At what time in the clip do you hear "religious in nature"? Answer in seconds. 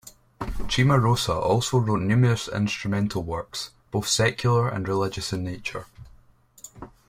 4.87-5.85